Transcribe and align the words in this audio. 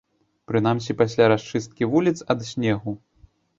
Прынамсі, 0.51 0.95
пасля 1.01 1.27
расчысткі 1.33 1.83
вуліц 1.93 2.17
ад 2.37 2.51
снегу. 2.51 2.99